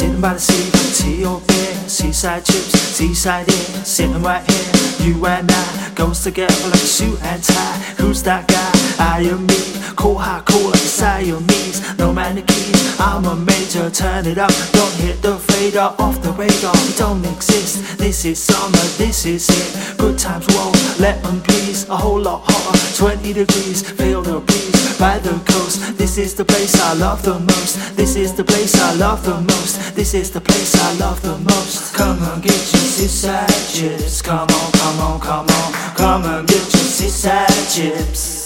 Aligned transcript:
Sitting 0.00 0.18
by 0.18 0.32
the 0.32 0.40
sea, 0.40 0.70
tea 0.96 1.26
or 1.26 1.42
beer, 1.46 1.74
seaside 1.86 2.42
chips, 2.46 2.72
seaside 2.72 3.46
air, 3.50 3.84
sitting 3.84 4.22
right 4.22 4.42
here. 4.50 5.06
You 5.06 5.26
and 5.26 5.50
I 5.52 5.92
goes 5.94 6.24
together 6.24 6.54
like 6.68 6.72
a 6.72 6.78
suit 6.78 7.22
and 7.22 7.44
tie. 7.44 7.76
Who's 7.98 8.22
that 8.22 8.48
guy? 8.48 8.72
I 8.98 9.20
am 9.28 9.44
me. 9.44 9.79
Cool, 10.00 10.16
hot, 10.16 10.46
cool 10.46 10.70
like 10.70 10.80
Siamese. 10.80 11.98
No 11.98 12.14
keys. 12.46 12.98
I'm 12.98 13.26
a 13.26 13.36
major. 13.36 13.90
Turn 13.90 14.24
it 14.24 14.38
up, 14.38 14.50
don't 14.72 14.94
hit 14.94 15.20
the 15.20 15.36
fader 15.36 15.92
off 15.98 16.22
the 16.22 16.32
radar. 16.32 16.72
We 16.72 16.92
don't 16.96 17.22
exist. 17.26 17.98
This 17.98 18.24
is 18.24 18.38
summer, 18.38 18.86
this 18.96 19.26
is 19.26 19.46
it. 19.50 19.98
Good 19.98 20.18
times 20.18 20.46
won't 20.56 20.74
let 20.98 21.22
them 21.22 21.42
please. 21.42 21.86
A 21.90 21.96
whole 21.98 22.18
lot 22.18 22.44
hotter, 22.46 22.96
20 22.96 23.34
degrees. 23.34 23.82
Feel 23.90 24.22
the 24.22 24.40
breeze 24.40 24.98
by 24.98 25.18
the 25.18 25.36
coast. 25.44 25.98
This 25.98 26.16
is 26.16 26.34
the 26.34 26.46
place 26.46 26.80
I 26.80 26.94
love 26.94 27.22
the 27.22 27.38
most. 27.38 27.94
This 27.94 28.16
is 28.16 28.32
the 28.32 28.44
place 28.44 28.80
I 28.80 28.94
love 28.94 29.22
the 29.22 29.38
most. 29.38 29.94
This 29.94 30.14
is 30.14 30.30
the 30.30 30.40
place 30.40 30.74
I 30.76 30.94
love 30.94 31.20
the 31.20 31.36
most. 31.36 31.94
Come 31.94 32.22
on, 32.22 32.40
get 32.40 32.56
your 32.72 32.88
seaside 32.96 33.52
chips. 33.68 34.22
Come 34.22 34.48
on, 34.48 34.72
come 34.72 34.98
on, 35.00 35.20
come 35.20 35.46
on. 35.46 35.72
Come 35.94 36.22
on, 36.24 36.46
get 36.46 36.64
your 36.72 36.88
seaside 36.88 37.68
chips. 37.68 38.39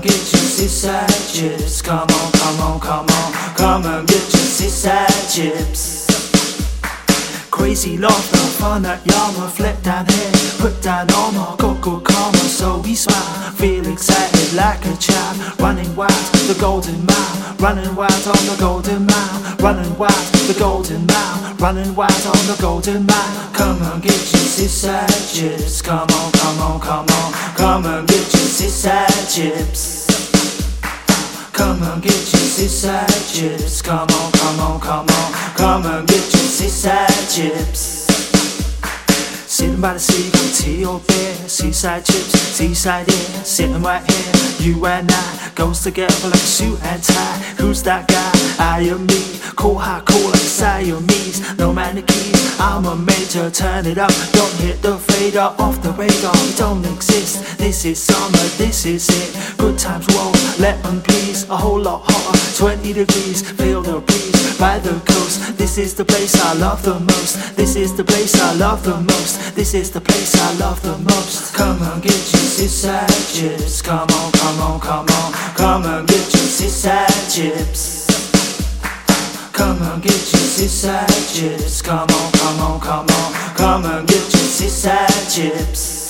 Get 0.00 0.32
your 0.32 0.48
seaside 0.56 1.08
chips. 1.32 1.82
Come 1.82 2.08
on, 2.08 2.32
come 2.32 2.60
on, 2.60 2.80
come 2.80 3.06
on. 3.06 3.32
Come 3.54 3.84
on, 3.84 4.06
get 4.06 4.22
your 4.32 4.48
seaside 4.56 5.28
chips. 5.28 6.08
Crazy 7.50 7.98
love, 7.98 8.30
the 8.30 8.38
fun 8.58 8.86
at 8.86 9.04
Yama, 9.04 9.46
flip 9.50 9.76
down 9.82 10.06
here, 10.06 10.32
put 10.58 10.80
down 10.80 11.06
armor, 11.12 11.56
go 11.58 11.74
go 11.74 12.00
karma, 12.00 12.38
so 12.38 12.78
we 12.78 12.94
smile, 12.94 13.50
feel 13.52 13.86
excited 13.86 14.54
like 14.54 14.82
a 14.86 14.96
child, 14.96 15.36
running 15.60 15.94
wild, 15.94 16.24
the 16.48 16.56
golden 16.58 17.04
mile, 17.04 17.56
running 17.58 17.94
wild 17.94 18.26
on 18.26 18.42
the 18.48 18.56
golden 18.58 19.04
mile, 19.04 19.56
running 19.60 19.94
wild, 19.98 20.26
the 20.48 20.56
golden 20.58 21.04
mile, 21.04 21.54
running 21.56 21.94
wild 21.94 22.26
on 22.26 22.42
the 22.48 22.56
golden 22.58 23.04
mile. 23.04 23.52
Come 23.52 23.82
on, 23.82 24.00
get 24.00 24.16
your 24.32 24.48
seaside 24.48 25.10
chips, 25.28 25.82
come 25.82 26.08
on, 26.08 26.32
come 26.32 26.58
on, 26.60 26.80
come 26.80 27.06
on, 27.06 27.19
come 27.60 27.84
on, 27.84 28.06
get 28.06 28.16
your 28.32 28.48
seaside 28.56 29.28
chips. 29.28 30.06
Come 31.52 31.82
on, 31.82 32.00
get 32.00 32.12
your 32.12 32.48
seaside 32.56 33.06
chips. 33.32 33.82
Come 33.82 34.08
on, 34.08 34.32
come 34.32 34.60
on, 34.60 34.80
come 34.80 35.06
on, 35.08 35.32
come 35.54 35.86
on, 35.86 36.06
get 36.06 36.24
your 36.32 36.48
seaside 36.56 37.28
chips. 37.28 38.08
Sitting 39.46 39.80
by 39.80 39.92
the 39.94 40.00
sea, 40.00 40.30
tea 40.56 40.84
or 40.86 41.00
beer, 41.00 41.34
seaside 41.48 42.04
chips, 42.04 42.32
seaside 42.56 43.08
air, 43.10 43.44
sitting 43.44 43.82
right 43.82 44.04
here. 44.10 44.32
You 44.66 44.86
and 44.86 45.10
I 45.10 45.52
goes 45.54 45.82
together 45.82 46.28
like 46.28 46.38
suit 46.40 46.82
and 46.82 47.02
tie. 47.02 47.38
Who's 47.58 47.82
that 47.82 48.08
guy? 48.08 48.39
I 48.60 48.80
am 48.82 49.06
me. 49.06 49.40
Cool, 49.56 49.78
hot, 49.78 50.04
cool 50.04 50.28
like 50.28 50.50
Siamese. 50.58 51.40
No 51.56 51.72
keys. 52.06 52.60
I'm 52.60 52.84
a 52.84 52.94
major. 52.94 53.50
Turn 53.50 53.86
it 53.86 53.96
up, 53.96 54.12
don't 54.32 54.54
hit 54.60 54.82
the 54.82 54.98
fader 54.98 55.48
off 55.58 55.80
the 55.82 55.92
radar. 55.92 56.34
Don't 56.56 56.84
exist. 56.84 57.56
This 57.56 57.86
is 57.86 58.02
summer, 58.02 58.46
this 58.58 58.84
is 58.84 59.08
it. 59.08 59.56
Good 59.56 59.78
times 59.78 60.06
won't 60.14 60.36
let 60.58 60.82
them 60.82 61.00
please. 61.00 61.48
A 61.48 61.56
whole 61.56 61.80
lot 61.80 62.02
hotter, 62.04 62.56
20 62.58 62.92
degrees. 62.92 63.40
Feel 63.50 63.80
the 63.80 64.00
breeze 64.00 64.58
by 64.58 64.78
the 64.78 64.92
coast. 65.08 65.56
This 65.56 65.78
is 65.78 65.94
the 65.94 66.04
place 66.04 66.34
I 66.38 66.52
love 66.54 66.82
the 66.82 67.00
most. 67.00 67.56
This 67.56 67.76
is 67.76 67.96
the 67.96 68.04
place 68.04 68.38
I 68.38 68.52
love 68.56 68.84
the 68.84 69.00
most. 69.00 69.54
This 69.56 69.72
is 69.72 69.90
the 69.90 70.02
place 70.02 70.34
I 70.36 70.52
love 70.58 70.82
the 70.82 70.98
most. 70.98 71.54
Come 71.54 71.80
on, 71.82 72.02
get 72.02 72.12
your 72.12 72.48
seaside 72.56 73.08
chips. 73.32 73.80
Come 73.80 74.08
on, 74.20 74.32
come 74.32 74.60
on, 74.60 74.80
come 74.80 75.06
on. 75.08 75.32
Come 75.56 75.84
on, 75.86 76.04
get 76.04 76.26
your 76.34 76.48
seaside 76.58 77.08
chips. 77.32 77.99
Get 80.02 80.12
your 80.12 80.20
seaside 80.22 81.08
chips. 81.28 81.82
Come 81.82 81.98
on, 81.98 82.32
come 82.32 82.60
on, 82.60 82.80
come 82.80 83.06
on. 83.06 83.32
Come 83.54 83.84
on, 83.84 84.06
get 84.06 84.16
your 84.16 84.48
seaside 84.48 85.10
chips. 85.28 86.06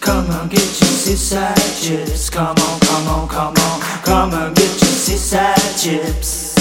Come 0.00 0.30
on, 0.30 0.48
get 0.48 0.60
your 0.60 0.70
seaside 0.70 1.56
chips. 1.78 2.30
Come 2.30 2.46
on, 2.46 2.80
come 2.80 3.08
on, 3.08 3.28
come 3.28 3.54
on. 3.54 3.80
Come 4.02 4.32
your 4.32 4.57
seaside 5.18 5.76
chips. 5.76 6.54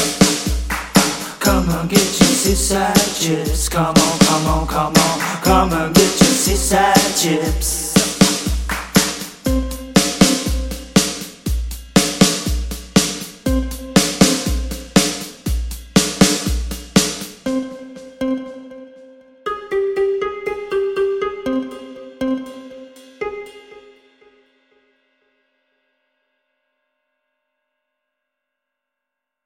Come 1.40 1.69
on, 1.69 1.88
get 1.88 2.00
your 2.00 2.07
seaside 2.09 2.95
chips. 3.19 3.69
Come 3.69 3.85
on, 3.85 4.19
come 4.19 4.47
on, 4.47 4.68
come 4.68 4.94
on. 4.95 5.19
Come 5.44 5.73
on, 5.73 5.94
get 5.94 6.19
your 6.19 6.34
seaside 6.34 7.16
chips. 7.16 7.87